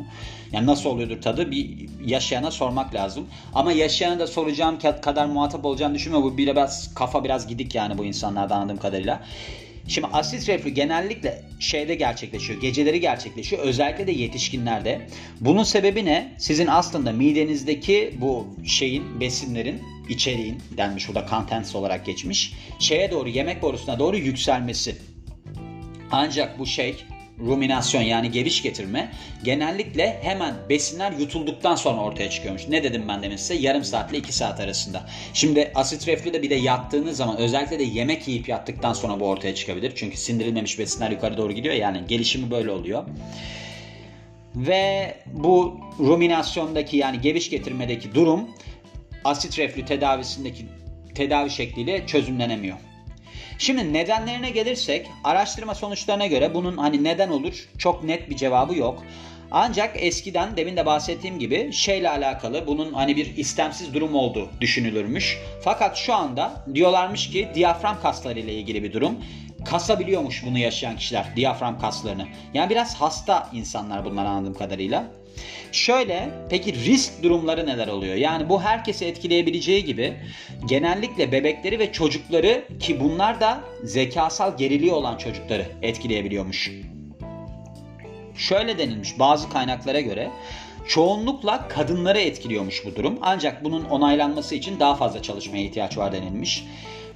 Yani 0.51 0.65
nasıl 0.67 0.89
oluyordur 0.89 1.21
tadı 1.21 1.51
bir 1.51 1.89
yaşayana 2.05 2.51
sormak 2.51 2.95
lazım. 2.95 3.27
Ama 3.53 3.71
yaşayana 3.71 4.19
da 4.19 4.27
soracağım 4.27 4.79
kadar 5.01 5.25
muhatap 5.25 5.65
olacağını 5.65 5.95
düşünmüyorum. 5.95 6.33
Bu 6.33 6.37
biraz 6.37 6.93
kafa 6.93 7.23
biraz 7.23 7.47
gidik 7.47 7.75
yani 7.75 7.97
bu 7.97 8.05
insanlardan 8.05 8.61
anladığım 8.61 8.77
kadarıyla. 8.77 9.21
Şimdi 9.89 10.07
asit 10.07 10.49
reflü 10.49 10.69
genellikle 10.69 11.41
şeyde 11.59 11.95
gerçekleşiyor, 11.95 12.61
geceleri 12.61 12.99
gerçekleşiyor. 12.99 13.61
Özellikle 13.61 14.07
de 14.07 14.11
yetişkinlerde. 14.11 15.07
Bunun 15.41 15.63
sebebi 15.63 16.05
ne? 16.05 16.35
Sizin 16.37 16.67
aslında 16.67 17.11
midenizdeki 17.11 18.13
bu 18.17 18.47
şeyin, 18.65 19.19
besinlerin 19.19 19.81
içeriğin 20.09 20.57
denmiş 20.77 21.07
burada 21.07 21.27
contents 21.29 21.75
olarak 21.75 22.05
geçmiş. 22.05 22.53
Şeye 22.79 23.11
doğru, 23.11 23.29
yemek 23.29 23.61
borusuna 23.61 23.99
doğru 23.99 24.17
yükselmesi. 24.17 24.95
Ancak 26.11 26.59
bu 26.59 26.65
şey 26.65 26.95
ruminasyon 27.45 28.01
yani 28.01 28.31
geviş 28.31 28.63
getirme 28.63 29.11
genellikle 29.43 30.19
hemen 30.21 30.55
besinler 30.69 31.11
yutulduktan 31.11 31.75
sonra 31.75 32.01
ortaya 32.01 32.29
çıkıyormuş. 32.29 32.67
Ne 32.67 32.83
dedim 32.83 33.03
ben 33.07 33.23
demin 33.23 33.35
size? 33.35 33.53
Yarım 33.53 33.83
saatle 33.83 34.17
iki 34.17 34.33
saat 34.33 34.59
arasında. 34.59 35.05
Şimdi 35.33 35.71
asit 35.75 36.07
reflü 36.07 36.33
de 36.33 36.41
bir 36.41 36.49
de 36.49 36.55
yattığınız 36.55 37.17
zaman 37.17 37.37
özellikle 37.37 37.79
de 37.79 37.83
yemek 37.83 38.27
yiyip 38.27 38.49
yattıktan 38.49 38.93
sonra 38.93 39.19
bu 39.19 39.25
ortaya 39.25 39.55
çıkabilir. 39.55 39.93
Çünkü 39.95 40.17
sindirilmemiş 40.17 40.79
besinler 40.79 41.11
yukarı 41.11 41.37
doğru 41.37 41.53
gidiyor 41.53 41.75
yani 41.75 42.01
gelişimi 42.07 42.51
böyle 42.51 42.71
oluyor. 42.71 43.03
Ve 44.55 45.15
bu 45.33 45.79
ruminasyondaki 45.99 46.97
yani 46.97 47.21
geviş 47.21 47.49
getirmedeki 47.49 48.15
durum 48.15 48.49
asit 49.23 49.59
reflü 49.59 49.85
tedavisindeki 49.85 50.65
tedavi 51.15 51.49
şekliyle 51.49 52.07
çözümlenemiyor. 52.07 52.77
Şimdi 53.59 53.93
nedenlerine 53.93 54.49
gelirsek 54.49 55.07
araştırma 55.23 55.75
sonuçlarına 55.75 56.27
göre 56.27 56.53
bunun 56.53 56.77
hani 56.77 57.03
neden 57.03 57.29
olur 57.29 57.69
çok 57.77 58.03
net 58.03 58.29
bir 58.29 58.35
cevabı 58.35 58.75
yok. 58.75 59.03
Ancak 59.51 59.95
eskiden 59.95 60.57
demin 60.57 60.77
de 60.77 60.85
bahsettiğim 60.85 61.39
gibi 61.39 61.73
şeyle 61.73 62.09
alakalı 62.09 62.67
bunun 62.67 62.93
hani 62.93 63.15
bir 63.15 63.37
istemsiz 63.37 63.93
durum 63.93 64.15
olduğu 64.15 64.49
düşünülürmüş. 64.61 65.37
Fakat 65.63 65.97
şu 65.97 66.13
anda 66.13 66.65
diyorlarmış 66.73 67.29
ki 67.29 67.47
diyafram 67.55 68.01
kasları 68.01 68.39
ile 68.39 68.53
ilgili 68.53 68.83
bir 68.83 68.93
durum. 68.93 69.15
Kasabiliyormuş 69.65 70.45
bunu 70.45 70.57
yaşayan 70.57 70.97
kişiler 70.97 71.35
diyafram 71.35 71.79
kaslarını. 71.79 72.27
Yani 72.53 72.69
biraz 72.69 72.95
hasta 72.95 73.49
insanlar 73.53 74.05
bunlar 74.05 74.25
anladığım 74.25 74.53
kadarıyla. 74.53 75.18
Şöyle 75.71 76.29
peki 76.49 76.73
risk 76.73 77.23
durumları 77.23 77.65
neler 77.65 77.87
oluyor? 77.87 78.15
Yani 78.15 78.49
bu 78.49 78.61
herkesi 78.61 79.05
etkileyebileceği 79.05 79.85
gibi 79.85 80.13
genellikle 80.65 81.31
bebekleri 81.31 81.79
ve 81.79 81.91
çocukları 81.91 82.63
ki 82.79 82.99
bunlar 82.99 83.41
da 83.41 83.59
zekasal 83.83 84.57
geriliği 84.57 84.91
olan 84.91 85.17
çocukları 85.17 85.65
etkileyebiliyormuş. 85.81 86.71
Şöyle 88.35 88.77
denilmiş 88.77 89.19
bazı 89.19 89.49
kaynaklara 89.49 89.99
göre 89.99 90.31
çoğunlukla 90.87 91.67
kadınları 91.67 92.19
etkiliyormuş 92.19 92.85
bu 92.85 92.95
durum. 92.95 93.19
Ancak 93.21 93.63
bunun 93.63 93.83
onaylanması 93.83 94.55
için 94.55 94.79
daha 94.79 94.95
fazla 94.95 95.21
çalışmaya 95.21 95.63
ihtiyaç 95.63 95.97
var 95.97 96.11
denilmiş. 96.11 96.65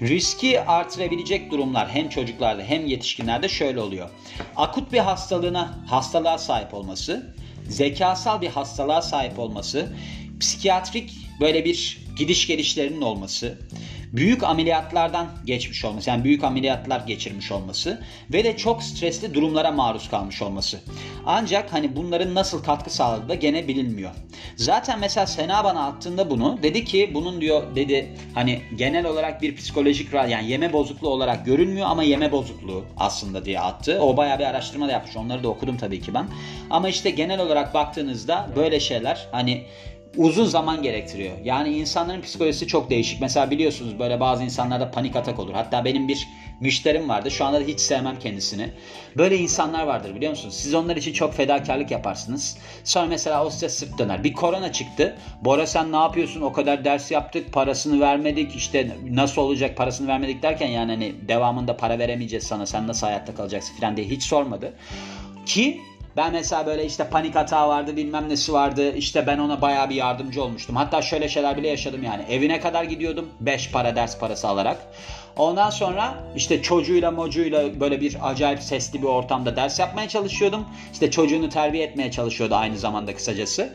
Riski 0.02 0.62
artırabilecek 0.62 1.52
durumlar 1.52 1.90
hem 1.90 2.10
çocuklarda 2.10 2.64
hem 2.64 2.86
yetişkinlerde 2.86 3.50
şöyle 3.50 3.80
oluyor. 3.80 4.10
Akut 4.56 4.94
bir 4.94 5.00
hastalığına, 5.00 5.80
hastalığa 5.88 6.38
sahip 6.38 6.74
olması, 6.74 7.34
zekasal 7.70 8.42
bir 8.42 8.48
hastalığa 8.48 9.02
sahip 9.02 9.40
olması, 9.40 9.94
psikiyatrik 10.40 11.14
böyle 11.40 11.66
bir 11.66 11.98
gidiş 12.18 12.48
gelişlerinin 12.48 13.02
olması, 13.02 13.60
büyük 14.14 14.44
ameliyatlardan 14.44 15.28
geçmiş 15.46 15.86
olması 15.86 16.10
yani 16.10 16.24
büyük 16.24 16.44
ameliyatlar 16.44 17.00
geçirmiş 17.00 17.52
olması 17.52 18.02
ve 18.34 18.44
de 18.44 18.58
çok 18.58 18.84
stresli 18.84 19.34
durumlara 19.34 19.72
maruz 19.72 20.10
kalmış 20.10 20.42
olması. 20.42 20.80
Ancak 21.26 21.74
hani 21.74 21.96
bunların 21.96 22.36
nasıl 22.36 22.64
katkı 22.64 22.90
sağladığı 22.90 23.30
da 23.30 23.36
gene 23.36 23.68
bilinmiyor. 23.68 24.12
Zaten 24.56 25.00
mesela 25.00 25.28
Sena 25.28 25.64
bana 25.64 25.86
attığında 25.86 26.30
bunu 26.30 26.60
dedi 26.64 26.86
ki 26.86 27.12
bunun 27.14 27.42
diyor 27.42 27.76
dedi 27.76 28.14
hani 28.34 28.62
genel 28.76 29.06
olarak 29.06 29.42
bir 29.42 29.56
psikolojik 29.56 30.14
yani 30.14 30.52
yeme 30.52 30.74
bozukluğu 30.74 31.10
olarak 31.10 31.46
görünmüyor 31.46 31.88
ama 31.90 32.04
yeme 32.04 32.32
bozukluğu 32.32 32.86
aslında 32.98 33.46
diye 33.46 33.60
attı. 33.60 34.00
O 34.02 34.18
bayağı 34.18 34.40
bir 34.40 34.46
araştırma 34.46 34.88
da 34.88 34.92
yapmış. 34.92 35.18
Onları 35.18 35.44
da 35.44 35.48
okudum 35.48 35.78
tabii 35.78 36.02
ki 36.02 36.14
ben. 36.14 36.28
Ama 36.70 36.90
işte 36.90 37.10
genel 37.10 37.40
olarak 37.40 37.74
baktığınızda 37.74 38.50
böyle 38.56 38.80
şeyler 38.80 39.28
hani 39.32 39.64
uzun 40.18 40.46
zaman 40.46 40.82
gerektiriyor. 40.82 41.38
Yani 41.44 41.70
insanların 41.70 42.22
psikolojisi 42.22 42.68
çok 42.68 42.90
değişik. 42.90 43.22
Mesela 43.22 43.52
biliyorsunuz 43.52 44.00
böyle 44.00 44.20
bazı 44.20 44.44
insanlarda 44.44 44.92
panik 44.92 45.16
atak 45.16 45.40
olur. 45.40 45.54
Hatta 45.54 45.86
benim 45.86 46.08
bir 46.08 46.28
müşterim 46.60 47.10
vardı. 47.10 47.32
Şu 47.32 47.46
anda 47.46 47.60
da 47.60 47.64
hiç 47.64 47.80
sevmem 47.80 48.20
kendisini. 48.20 48.70
Böyle 49.18 49.38
insanlar 49.38 49.84
vardır 49.84 50.16
biliyor 50.16 50.32
musunuz? 50.32 50.56
Siz 50.56 50.74
onlar 50.74 50.96
için 50.96 51.14
çok 51.14 51.34
fedakarlık 51.34 51.92
yaparsınız. 51.92 52.58
Sonra 52.84 53.06
mesela 53.06 53.46
o 53.46 53.50
size 53.50 53.70
sırt 53.70 53.98
döner. 53.98 54.24
Bir 54.24 54.34
korona 54.34 54.72
çıktı. 54.72 55.18
Bora 55.42 55.68
sen 55.68 55.92
ne 55.92 55.98
yapıyorsun? 55.98 56.42
O 56.42 56.54
kadar 56.54 56.86
ders 56.86 57.12
yaptık. 57.12 57.54
Parasını 57.54 58.02
vermedik. 58.02 58.56
İşte 58.56 58.92
nasıl 59.10 59.42
olacak 59.42 59.78
parasını 59.78 60.08
vermedik 60.08 60.44
derken 60.44 60.68
yani 60.68 60.92
hani 60.92 61.16
devamında 61.28 61.78
para 61.78 62.00
veremeyeceğiz 62.00 62.44
sana. 62.44 62.66
Sen 62.66 62.88
nasıl 62.88 63.08
hayatta 63.08 63.36
kalacaksın 63.36 63.76
falan 63.76 63.98
diye 63.98 64.08
hiç 64.08 64.24
sormadı. 64.24 64.74
Ki 65.46 65.82
ben 66.18 66.32
mesela 66.34 66.66
böyle 66.66 66.86
işte 66.86 67.10
panik 67.10 67.36
hata 67.36 67.70
vardı 67.70 67.96
bilmem 67.96 68.30
nesi 68.30 68.54
vardı. 68.54 68.96
İşte 68.96 69.28
ben 69.28 69.38
ona 69.38 69.62
bayağı 69.62 69.90
bir 69.90 69.96
yardımcı 69.96 70.44
olmuştum. 70.44 70.76
Hatta 70.76 71.02
şöyle 71.02 71.30
şeyler 71.30 71.58
bile 71.58 71.68
yaşadım 71.68 72.04
yani. 72.04 72.24
Evine 72.30 72.60
kadar 72.60 72.84
gidiyordum 72.84 73.30
5 73.40 73.72
para 73.72 73.96
ders 73.96 74.18
parası 74.18 74.48
alarak. 74.48 74.78
Ondan 75.38 75.70
sonra 75.70 76.14
işte 76.36 76.62
çocuğuyla 76.62 77.12
mocuyla 77.12 77.80
böyle 77.80 78.02
bir 78.02 78.30
acayip 78.30 78.64
sesli 78.64 79.02
bir 79.02 79.08
ortamda 79.08 79.56
ders 79.56 79.80
yapmaya 79.80 80.08
çalışıyordum. 80.08 80.66
İşte 80.94 81.12
çocuğunu 81.12 81.50
terbiye 81.50 81.84
etmeye 81.84 82.12
çalışıyordu 82.12 82.56
aynı 82.56 82.78
zamanda 82.78 83.16
kısacası. 83.16 83.74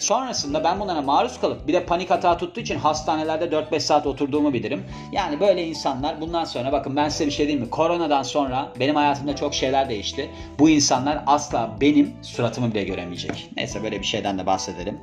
Sonrasında 0.00 0.64
ben 0.64 0.80
bunlara 0.80 1.02
maruz 1.02 1.40
kalıp 1.40 1.68
bir 1.68 1.72
de 1.72 1.84
panik 1.86 2.10
hata 2.10 2.36
tuttuğu 2.36 2.60
için 2.60 2.78
hastanelerde 2.78 3.44
4-5 3.44 3.80
saat 3.80 4.06
oturduğumu 4.06 4.52
bilirim. 4.52 4.84
Yani 5.12 5.40
böyle 5.40 5.66
insanlar 5.66 6.20
bundan 6.20 6.44
sonra 6.44 6.72
bakın 6.72 6.96
ben 6.96 7.08
size 7.08 7.26
bir 7.26 7.30
şey 7.30 7.46
diyeyim 7.46 7.64
mi? 7.64 7.70
Koronadan 7.70 8.22
sonra 8.22 8.72
benim 8.80 8.96
hayatımda 8.96 9.36
çok 9.36 9.54
şeyler 9.54 9.88
değişti. 9.88 10.30
Bu 10.58 10.70
insanlar 10.70 11.22
asla 11.26 11.76
benim 11.80 12.12
suratımı 12.22 12.70
bile 12.70 12.84
göremeyecek. 12.84 13.48
Neyse 13.56 13.82
böyle 13.82 14.00
bir 14.00 14.06
şeyden 14.06 14.38
de 14.38 14.46
bahsedelim. 14.46 15.00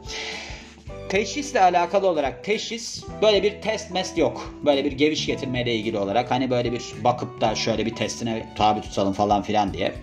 Teşhisle 1.10 1.62
alakalı 1.62 2.08
olarak 2.08 2.44
teşhis 2.44 3.04
böyle 3.22 3.44
bir 3.44 3.62
test 3.62 3.92
mest 3.92 4.18
yok. 4.18 4.54
Böyle 4.66 4.86
bir 4.86 4.92
geviş 4.92 5.26
getirmeyle 5.26 5.76
ilgili 5.76 5.98
olarak 5.98 6.32
hani 6.32 6.50
böyle 6.50 6.72
bir 6.72 6.82
bakıp 7.04 7.42
da 7.42 7.56
şöyle 7.56 7.86
bir 7.86 7.96
testine 7.96 8.54
tabi 8.56 8.82
tutalım 8.82 9.14
falan 9.14 9.42
filan 9.42 9.74
diye. 9.74 9.96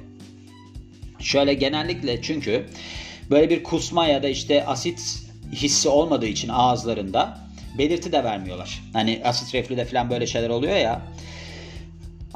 Şöyle 1.19 1.55
genellikle 1.55 2.23
çünkü 2.23 2.67
böyle 3.31 3.51
bir 3.51 3.63
kusma 3.63 4.07
ya 4.07 4.23
da 4.23 4.29
işte 4.29 4.67
asit 4.67 5.25
hissi 5.53 5.89
olmadığı 5.89 6.27
için 6.27 6.49
ağızlarında 6.49 7.39
belirti 7.79 8.13
de 8.13 8.25
vermiyorlar. 8.25 8.83
Hani 8.93 9.21
asit 9.25 9.55
reflüde 9.55 9.85
falan 9.85 10.11
böyle 10.11 10.27
şeyler 10.27 10.51
oluyor 10.51 10.77
ya. 10.77 11.03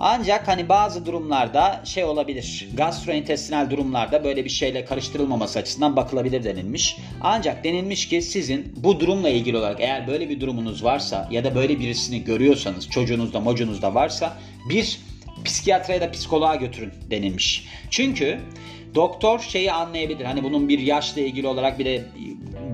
Ancak 0.00 0.48
hani 0.48 0.68
bazı 0.68 1.06
durumlarda 1.06 1.80
şey 1.84 2.04
olabilir. 2.04 2.68
Gastrointestinal 2.74 3.70
durumlarda 3.70 4.24
böyle 4.24 4.44
bir 4.44 4.50
şeyle 4.50 4.84
karıştırılmaması 4.84 5.58
açısından 5.58 5.96
bakılabilir 5.96 6.44
denilmiş. 6.44 6.96
Ancak 7.20 7.64
denilmiş 7.64 8.08
ki 8.08 8.22
sizin 8.22 8.72
bu 8.76 9.00
durumla 9.00 9.28
ilgili 9.28 9.56
olarak 9.56 9.80
eğer 9.80 10.06
böyle 10.06 10.28
bir 10.28 10.40
durumunuz 10.40 10.84
varsa 10.84 11.28
ya 11.30 11.44
da 11.44 11.54
böyle 11.54 11.80
birisini 11.80 12.24
görüyorsanız 12.24 12.88
çocuğunuzda 12.88 13.40
mocunuzda 13.40 13.94
varsa 13.94 14.36
bir 14.68 14.98
psikiyatra 15.44 15.94
ya 15.94 16.00
da 16.00 16.10
psikoloğa 16.10 16.56
götürün 16.56 16.92
denilmiş. 17.10 17.66
Çünkü 17.90 18.38
doktor 18.98 19.38
şeyi 19.38 19.72
anlayabilir. 19.72 20.24
Hani 20.24 20.44
bunun 20.44 20.68
bir 20.68 20.78
yaşla 20.78 21.20
ilgili 21.20 21.46
olarak 21.46 21.78
bir 21.78 21.84
de 21.84 22.04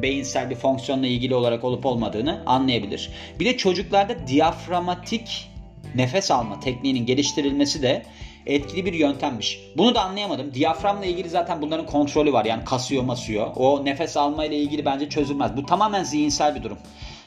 beyinsel 0.03 0.51
bir 0.51 0.55
fonksiyonla 0.55 1.07
ilgili 1.07 1.35
olarak 1.35 1.65
olup 1.65 1.87
olmadığını 1.87 2.43
anlayabilir. 2.47 3.11
Bir 3.41 3.45
de 3.45 3.57
çocuklarda 3.57 4.27
diyaframatik 4.27 5.51
nefes 5.95 6.31
alma 6.31 6.61
tekniğinin 6.61 7.07
geliştirilmesi 7.07 7.83
de 7.83 8.03
etkili 8.47 8.85
bir 8.85 8.93
yöntemmiş. 8.93 9.61
Bunu 9.77 9.95
da 9.95 10.03
anlayamadım. 10.03 10.55
Diyaframla 10.55 11.05
ilgili 11.05 11.29
zaten 11.29 11.63
bunların 11.63 11.87
kontrolü 11.87 12.33
var. 12.33 12.45
Yani 12.45 12.65
kasıyor 12.65 13.03
masıyor. 13.03 13.47
O 13.57 13.85
nefes 13.85 14.17
alma 14.17 14.45
ile 14.45 14.57
ilgili 14.57 14.85
bence 14.85 15.09
çözülmez. 15.09 15.57
Bu 15.57 15.67
tamamen 15.67 16.05
zihinsel 16.05 16.55
bir 16.55 16.63
durum. 16.63 16.79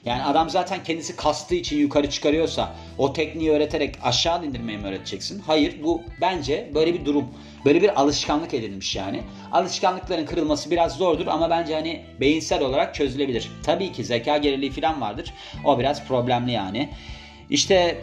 Yani 0.05 0.23
adam 0.23 0.49
zaten 0.49 0.83
kendisi 0.83 1.15
kastığı 1.15 1.55
için 1.55 1.79
yukarı 1.79 2.09
çıkarıyorsa 2.09 2.75
o 2.97 3.13
tekniği 3.13 3.51
öğreterek 3.51 3.95
aşağı 4.03 4.45
indirmeyi 4.45 4.77
mi 4.77 4.87
öğreteceksin? 4.87 5.39
Hayır 5.47 5.83
bu 5.83 6.01
bence 6.21 6.71
böyle 6.75 6.93
bir 6.93 7.05
durum. 7.05 7.25
Böyle 7.65 7.81
bir 7.81 8.01
alışkanlık 8.01 8.53
edilmiş 8.53 8.95
yani. 8.95 9.21
Alışkanlıkların 9.51 10.25
kırılması 10.25 10.71
biraz 10.71 10.97
zordur 10.97 11.27
ama 11.27 11.49
bence 11.49 11.73
hani 11.73 12.05
beyinsel 12.19 12.63
olarak 12.63 12.95
çözülebilir. 12.95 13.51
Tabii 13.63 13.91
ki 13.91 14.05
zeka 14.05 14.37
geriliği 14.37 14.71
falan 14.71 15.01
vardır. 15.01 15.33
O 15.65 15.79
biraz 15.79 16.07
problemli 16.07 16.51
yani. 16.51 16.89
İşte 17.49 17.97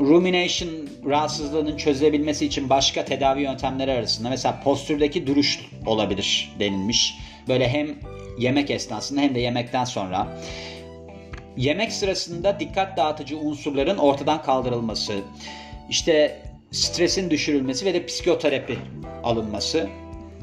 rumination 0.00 0.70
rahatsızlığının 1.06 1.76
çözülebilmesi 1.76 2.46
için 2.46 2.70
başka 2.70 3.04
tedavi 3.04 3.42
yöntemleri 3.42 3.92
arasında 3.92 4.28
mesela 4.28 4.60
postürdeki 4.64 5.26
duruş 5.26 5.60
olabilir 5.86 6.52
denilmiş. 6.58 7.18
Böyle 7.48 7.68
hem 7.68 7.88
yemek 8.38 8.70
esnasında 8.70 9.20
hem 9.20 9.34
de 9.34 9.40
yemekten 9.40 9.84
sonra. 9.84 10.38
Yemek 11.56 11.92
sırasında 11.92 12.60
dikkat 12.60 12.96
dağıtıcı 12.96 13.38
unsurların 13.38 13.98
ortadan 13.98 14.42
kaldırılması, 14.42 15.14
işte 15.90 16.42
stresin 16.70 17.30
düşürülmesi 17.30 17.86
ve 17.86 17.94
de 17.94 18.06
psikoterapi 18.06 18.78
alınması 19.24 19.88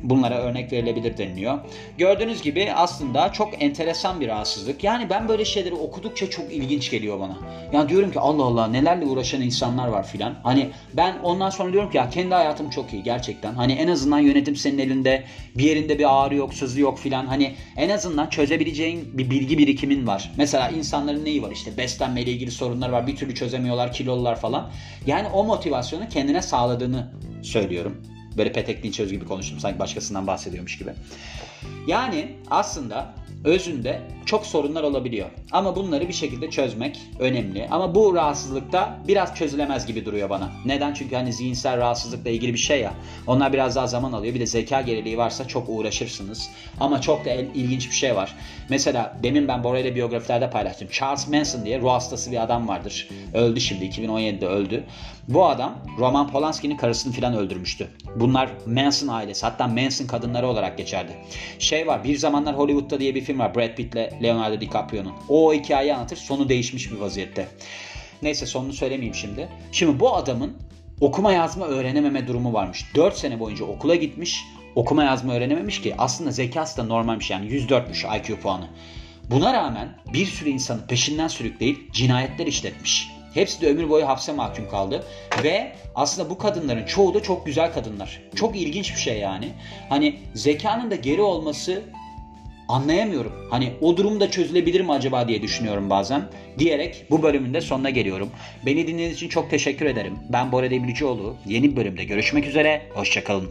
bunlara 0.03 0.38
örnek 0.38 0.72
verilebilir 0.72 1.17
deniliyor. 1.17 1.60
Gördüğünüz 1.98 2.41
gibi 2.41 2.72
aslında 2.75 3.31
çok 3.31 3.63
enteresan 3.63 4.22
bir 4.22 4.27
rahatsızlık. 4.27 4.84
Yani 4.84 5.10
ben 5.10 5.27
böyle 5.27 5.46
şeyleri 5.46 5.75
okudukça 5.75 6.29
çok 6.29 6.53
ilginç 6.53 6.91
geliyor 6.91 7.20
bana. 7.20 7.38
Yani 7.74 7.89
diyorum 7.89 8.12
ki 8.12 8.20
Allah 8.20 8.43
Allah 8.43 8.67
nelerle 8.67 9.05
uğraşan 9.05 9.41
insanlar 9.41 9.88
var 9.88 10.08
filan. 10.08 10.36
Hani 10.43 10.70
ben 10.93 11.17
ondan 11.24 11.50
sonra 11.50 11.74
diyorum 11.74 11.91
ki 11.91 11.98
ya 11.98 12.10
kendi 12.10 12.36
hayatım 12.36 12.70
çok 12.70 12.93
iyi 12.93 13.03
gerçekten. 13.03 13.53
Hani 13.53 13.74
en 13.74 13.88
azından 13.88 14.20
yönetim 14.20 14.55
senin 14.55 14.77
elinde. 14.77 15.24
Bir 15.58 15.63
yerinde 15.63 16.00
bir 16.00 16.24
ağrı 16.24 16.36
yok, 16.36 16.53
sızı 16.53 16.79
yok 16.79 17.00
filan. 17.00 17.25
Hani 17.25 17.53
en 17.77 17.89
azından 17.89 18.27
çözebileceğin 18.27 19.17
bir 19.17 19.29
bilgi 19.29 19.58
birikimin 19.58 20.08
var. 20.08 20.31
Mesela 20.38 20.70
insanların 20.70 21.25
neyi 21.25 21.43
var 21.43 21.51
işte 21.51 21.77
beslenmeyle 21.77 22.31
ilgili 22.31 22.51
sorunlar 22.51 22.89
var. 22.89 23.08
Bir 23.08 23.15
türlü 23.15 23.36
çözemiyorlar, 23.36 23.93
kilolular 23.93 24.36
falan. 24.36 24.72
Yani 25.08 25.27
o 25.27 25.43
motivasyonu 25.43 26.10
kendine 26.10 26.41
sağladığını 26.41 27.12
söylüyorum. 27.43 28.11
Böyle 28.38 28.51
Petek 28.51 28.83
Dinçöz 28.83 29.11
gibi 29.11 29.25
konuştum 29.25 29.59
sanki 29.59 29.79
başkasından 29.79 30.27
bahsediyormuş 30.27 30.77
gibi. 30.77 30.91
Yani 31.88 32.38
aslında 32.50 33.13
özünde 33.45 34.01
çok 34.25 34.45
sorunlar 34.45 34.83
olabiliyor. 34.83 35.29
Ama 35.51 35.75
bunları 35.75 36.07
bir 36.07 36.13
şekilde 36.13 36.50
çözmek 36.50 37.01
önemli. 37.19 37.67
Ama 37.71 37.95
bu 37.95 38.15
rahatsızlıkta 38.15 39.00
biraz 39.07 39.36
çözülemez 39.36 39.86
gibi 39.86 40.05
duruyor 40.05 40.29
bana. 40.29 40.51
Neden? 40.65 40.93
Çünkü 40.93 41.15
hani 41.15 41.33
zihinsel 41.33 41.77
rahatsızlıkla 41.77 42.29
ilgili 42.29 42.53
bir 42.53 42.60
şey 42.60 42.81
ya. 42.81 42.93
Onlar 43.27 43.53
biraz 43.53 43.75
daha 43.75 43.88
zaman 43.88 44.12
alıyor. 44.12 44.36
Bir 44.36 44.39
de 44.39 44.45
zeka 44.45 44.81
geriliği 44.81 45.17
varsa 45.17 45.48
çok 45.48 45.69
uğraşırsınız. 45.69 46.50
Ama 46.79 47.01
çok 47.01 47.25
da 47.25 47.33
ilginç 47.33 47.89
bir 47.89 47.95
şey 47.95 48.15
var. 48.15 48.36
Mesela 48.69 49.17
demin 49.24 49.48
ben 49.48 49.63
Bora 49.63 49.79
ile 49.79 49.95
biyografilerde 49.95 50.50
paylaştım. 50.50 50.88
Charles 50.91 51.27
Manson 51.27 51.65
diye 51.65 51.79
ruh 51.79 51.89
hastası 51.89 52.31
bir 52.31 52.43
adam 52.43 52.67
vardır. 52.67 53.10
Öldü 53.33 53.62
şimdi 53.62 53.86
2017'de 53.86 54.48
öldü. 54.48 54.83
Bu 55.27 55.45
adam 55.45 55.77
Roman 55.98 56.31
Polanski'nin 56.31 56.77
karısını 56.77 57.13
filan 57.13 57.33
öldürmüştü. 57.38 57.88
Bunlar 58.15 58.50
Manson 58.65 59.07
ailesi 59.07 59.45
hatta 59.45 59.67
Manson 59.67 60.05
kadınları 60.07 60.48
olarak 60.48 60.77
geçerdi. 60.77 61.12
Şey 61.60 61.88
var 61.88 62.03
bir 62.03 62.17
zamanlar 62.17 62.57
Hollywood'da 62.57 63.00
diye 63.00 63.15
bir 63.15 63.21
film 63.31 63.39
var 63.39 63.55
Brad 63.55 63.75
Pitt 63.75 63.95
ile 63.95 64.19
Leonardo 64.23 64.61
DiCaprio'nun. 64.61 65.13
O 65.29 65.53
hikayeyi 65.53 65.95
anlatır 65.95 66.17
sonu 66.17 66.50
değişmiş 66.50 66.91
bir 66.91 66.97
vaziyette. 66.97 67.47
Neyse 68.21 68.45
sonunu 68.45 68.73
söylemeyeyim 68.73 69.15
şimdi. 69.15 69.50
Şimdi 69.71 70.00
bu 70.00 70.15
adamın 70.15 70.57
okuma 71.01 71.31
yazma 71.31 71.67
öğrenememe 71.67 72.27
durumu 72.27 72.53
varmış. 72.53 72.85
4 72.95 73.17
sene 73.17 73.39
boyunca 73.39 73.65
okula 73.65 73.95
gitmiş 73.95 74.43
okuma 74.75 75.03
yazma 75.03 75.33
öğrenememiş 75.33 75.81
ki 75.81 75.95
aslında 75.97 76.31
zekası 76.31 76.77
da 76.77 76.83
normalmiş 76.83 77.29
yani 77.29 77.45
104'müş 77.45 78.19
IQ 78.19 78.39
puanı. 78.39 78.67
Buna 79.29 79.53
rağmen 79.53 79.97
bir 80.13 80.25
sürü 80.25 80.50
insanı 80.50 80.88
peşinden 80.88 81.27
sürükleyip 81.27 81.93
cinayetler 81.93 82.47
işletmiş. 82.47 83.07
Hepsi 83.33 83.61
de 83.61 83.67
ömür 83.67 83.89
boyu 83.89 84.07
hapse 84.07 84.31
mahkum 84.31 84.69
kaldı. 84.69 85.03
Ve 85.43 85.71
aslında 85.95 86.29
bu 86.29 86.38
kadınların 86.38 86.85
çoğu 86.85 87.13
da 87.13 87.23
çok 87.23 87.45
güzel 87.45 87.73
kadınlar. 87.73 88.21
Çok 88.35 88.55
ilginç 88.55 88.95
bir 88.95 89.00
şey 89.00 89.19
yani. 89.19 89.50
Hani 89.89 90.19
zekanın 90.33 90.91
da 90.91 90.95
geri 90.95 91.21
olması 91.21 91.83
anlayamıyorum. 92.72 93.32
Hani 93.50 93.74
o 93.82 93.98
durum 93.98 94.20
da 94.20 94.32
çözülebilir 94.32 94.82
mi 94.82 94.92
acaba 94.92 95.28
diye 95.28 95.42
düşünüyorum 95.42 95.90
bazen. 95.90 96.30
Diyerek 96.60 97.06
bu 97.10 97.24
bölümün 97.24 97.54
de 97.54 97.62
sonuna 97.62 97.90
geliyorum. 97.90 98.30
Beni 98.66 98.88
dinlediğiniz 98.88 99.16
için 99.16 99.30
çok 99.30 99.50
teşekkür 99.50 99.86
ederim. 99.86 100.13
Ben 100.30 100.51
Bora 100.51 100.70
Demircioğlu. 100.70 101.36
Yeni 101.46 101.72
bir 101.72 101.75
bölümde 101.75 102.04
görüşmek 102.04 102.48
üzere. 102.48 102.82
Hoşçakalın. 102.94 103.50